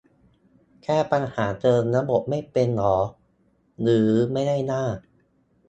[0.83, 2.97] แก้ปัญหาเชิงระบบไม่เป็นเหรอ
[3.81, 4.83] หรือไม่ได้หน้า